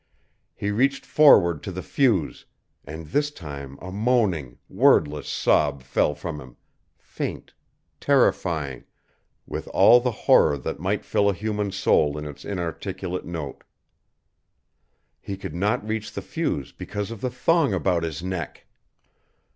[0.55, 2.47] He reached forward to the fuse,
[2.83, 6.57] and this time a moaning, wordless sob fell from him,
[6.97, 7.53] faint,
[7.99, 8.85] terrifying,
[9.45, 13.63] with all the horror that might fill a human soul in its inarticulate note.
[15.21, 18.65] He could not reach the fuse because of the thong about his neck!